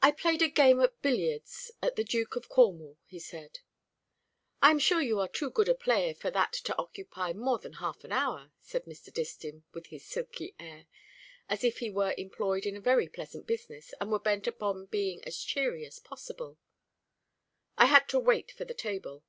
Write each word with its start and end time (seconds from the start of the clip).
"I 0.00 0.10
played 0.10 0.40
a 0.40 0.48
game 0.48 0.80
at 0.80 1.02
billiards 1.02 1.70
at 1.82 1.96
the 1.96 2.02
Duke 2.02 2.34
of 2.34 2.48
Cornwall," 2.48 2.96
he 3.04 3.18
said. 3.18 3.58
"I 4.62 4.70
am 4.70 4.78
sure 4.78 5.02
you 5.02 5.20
are 5.20 5.28
too 5.28 5.50
good 5.50 5.68
a 5.68 5.74
player 5.74 6.14
for 6.14 6.30
that 6.30 6.54
to 6.54 6.74
occupy 6.78 7.34
more 7.34 7.58
than 7.58 7.74
half 7.74 8.04
an 8.04 8.12
hour," 8.12 8.52
said 8.58 8.86
Mr. 8.86 9.12
Distin, 9.12 9.64
with 9.74 9.88
his 9.88 10.06
silky 10.06 10.54
air, 10.58 10.86
as 11.46 11.62
if 11.62 11.80
he 11.80 11.90
were 11.90 12.14
employed 12.16 12.64
in 12.64 12.74
a 12.74 12.80
very 12.80 13.06
pleasant 13.06 13.46
business, 13.46 13.92
and 14.00 14.10
were 14.10 14.18
bent 14.18 14.46
upon 14.46 14.86
being 14.86 15.22
as 15.26 15.36
cheery 15.42 15.84
as 15.84 15.98
possible. 15.98 16.56
"I 17.76 17.84
had 17.84 18.08
to 18.08 18.18
wait 18.18 18.50
for 18.52 18.64
the 18.64 18.72
table." 18.72 19.24